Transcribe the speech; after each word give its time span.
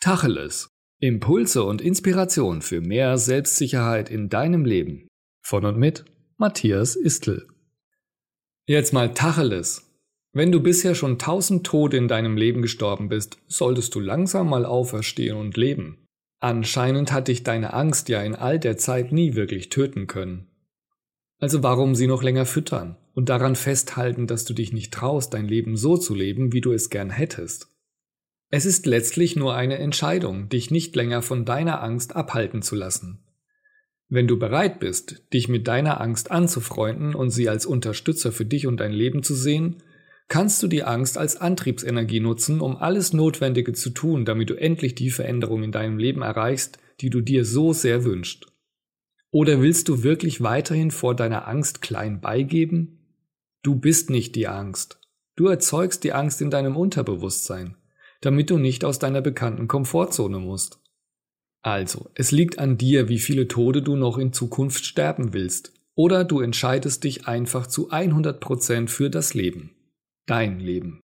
Tacheles. 0.00 0.68
Impulse 1.00 1.64
und 1.64 1.80
Inspiration 1.80 2.62
für 2.62 2.80
mehr 2.80 3.18
Selbstsicherheit 3.18 4.10
in 4.10 4.28
deinem 4.28 4.64
Leben. 4.64 5.08
Von 5.42 5.64
und 5.64 5.76
mit 5.76 6.04
Matthias 6.36 6.94
Istl. 6.94 7.48
Jetzt 8.66 8.92
mal 8.92 9.12
Tacheles. 9.12 9.90
Wenn 10.32 10.52
du 10.52 10.60
bisher 10.60 10.94
schon 10.94 11.18
tausend 11.18 11.66
Tode 11.66 11.96
in 11.96 12.06
deinem 12.06 12.36
Leben 12.36 12.62
gestorben 12.62 13.08
bist, 13.08 13.38
solltest 13.48 13.92
du 13.96 13.98
langsam 13.98 14.48
mal 14.48 14.64
auferstehen 14.64 15.36
und 15.36 15.56
leben. 15.56 16.06
Anscheinend 16.38 17.10
hat 17.10 17.26
dich 17.26 17.42
deine 17.42 17.72
Angst 17.72 18.08
ja 18.08 18.22
in 18.22 18.36
all 18.36 18.60
der 18.60 18.76
Zeit 18.76 19.10
nie 19.10 19.34
wirklich 19.34 19.68
töten 19.68 20.06
können. 20.06 20.46
Also 21.40 21.64
warum 21.64 21.96
sie 21.96 22.06
noch 22.06 22.22
länger 22.22 22.46
füttern 22.46 22.96
und 23.14 23.30
daran 23.30 23.56
festhalten, 23.56 24.28
dass 24.28 24.44
du 24.44 24.54
dich 24.54 24.72
nicht 24.72 24.94
traust, 24.94 25.34
dein 25.34 25.48
Leben 25.48 25.76
so 25.76 25.96
zu 25.96 26.14
leben, 26.14 26.52
wie 26.52 26.60
du 26.60 26.70
es 26.70 26.88
gern 26.88 27.10
hättest? 27.10 27.68
Es 28.50 28.64
ist 28.64 28.86
letztlich 28.86 29.36
nur 29.36 29.54
eine 29.54 29.78
Entscheidung, 29.78 30.48
dich 30.48 30.70
nicht 30.70 30.96
länger 30.96 31.20
von 31.20 31.44
deiner 31.44 31.82
Angst 31.82 32.16
abhalten 32.16 32.62
zu 32.62 32.76
lassen. 32.76 33.18
Wenn 34.08 34.26
du 34.26 34.38
bereit 34.38 34.80
bist, 34.80 35.22
dich 35.34 35.48
mit 35.48 35.68
deiner 35.68 36.00
Angst 36.00 36.30
anzufreunden 36.30 37.14
und 37.14 37.28
sie 37.28 37.50
als 37.50 37.66
Unterstützer 37.66 38.32
für 38.32 38.46
dich 38.46 38.66
und 38.66 38.78
dein 38.80 38.92
Leben 38.92 39.22
zu 39.22 39.34
sehen, 39.34 39.82
kannst 40.28 40.62
du 40.62 40.66
die 40.66 40.82
Angst 40.82 41.18
als 41.18 41.36
Antriebsenergie 41.36 42.20
nutzen, 42.20 42.62
um 42.62 42.76
alles 42.76 43.12
Notwendige 43.12 43.74
zu 43.74 43.90
tun, 43.90 44.24
damit 44.24 44.48
du 44.48 44.54
endlich 44.54 44.94
die 44.94 45.10
Veränderung 45.10 45.62
in 45.62 45.72
deinem 45.72 45.98
Leben 45.98 46.22
erreichst, 46.22 46.78
die 47.02 47.10
du 47.10 47.20
dir 47.20 47.44
so 47.44 47.74
sehr 47.74 48.04
wünschst. 48.04 48.46
Oder 49.30 49.60
willst 49.60 49.90
du 49.90 50.02
wirklich 50.02 50.40
weiterhin 50.40 50.90
vor 50.90 51.14
deiner 51.14 51.46
Angst 51.46 51.82
klein 51.82 52.22
beigeben? 52.22 52.98
Du 53.62 53.74
bist 53.74 54.08
nicht 54.08 54.34
die 54.36 54.48
Angst. 54.48 55.00
Du 55.36 55.48
erzeugst 55.48 56.02
die 56.02 56.14
Angst 56.14 56.40
in 56.40 56.50
deinem 56.50 56.76
Unterbewusstsein 56.76 57.76
damit 58.20 58.50
du 58.50 58.58
nicht 58.58 58.84
aus 58.84 58.98
deiner 58.98 59.20
bekannten 59.20 59.68
Komfortzone 59.68 60.38
musst. 60.38 60.80
Also, 61.62 62.10
es 62.14 62.30
liegt 62.30 62.58
an 62.58 62.78
dir, 62.78 63.08
wie 63.08 63.18
viele 63.18 63.48
Tode 63.48 63.82
du 63.82 63.96
noch 63.96 64.18
in 64.18 64.32
Zukunft 64.32 64.84
sterben 64.84 65.32
willst. 65.32 65.72
Oder 65.94 66.24
du 66.24 66.40
entscheidest 66.40 67.02
dich 67.04 67.26
einfach 67.26 67.66
zu 67.66 67.90
100% 67.90 68.88
für 68.88 69.10
das 69.10 69.34
Leben. 69.34 69.74
Dein 70.26 70.60
Leben. 70.60 71.00